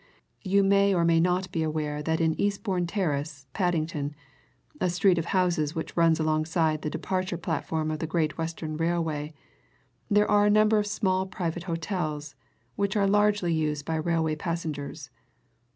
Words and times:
You 0.41 0.63
may 0.63 0.95
or 0.95 1.05
may 1.05 1.19
not 1.19 1.51
be 1.51 1.61
aware 1.61 2.01
that 2.01 2.19
in 2.19 2.33
Eastbourne 2.41 2.87
Terrace, 2.87 3.45
Paddington, 3.53 4.15
a 4.79 4.89
street 4.89 5.19
of 5.19 5.25
houses 5.25 5.75
which 5.75 5.95
runs 5.95 6.19
alongside 6.19 6.81
the 6.81 6.89
departure 6.89 7.37
platform 7.37 7.91
of 7.91 7.99
the 7.99 8.07
Great 8.07 8.35
Western 8.35 8.77
Railway, 8.77 9.31
there 10.09 10.27
are 10.31 10.47
a 10.47 10.49
number 10.49 10.79
of 10.79 10.87
small 10.87 11.27
private 11.27 11.65
hotels, 11.65 12.33
which 12.75 12.95
are 12.95 13.05
largely 13.05 13.53
used 13.53 13.85
by 13.85 13.93
railway 13.97 14.35
passengers. 14.35 15.11